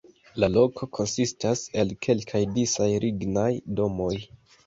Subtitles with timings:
[0.43, 3.51] La loko konsistas el kelkaj disaj lignaj
[3.81, 4.13] domoj.